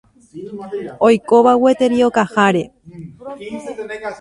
[1.07, 2.63] oikóva gueteri okaháre